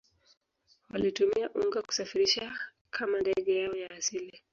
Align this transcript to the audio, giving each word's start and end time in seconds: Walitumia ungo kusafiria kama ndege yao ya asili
Walitumia 0.89 1.49
ungo 1.49 1.81
kusafiria 1.81 2.57
kama 2.89 3.21
ndege 3.21 3.55
yao 3.61 3.75
ya 3.75 3.91
asili 3.91 4.41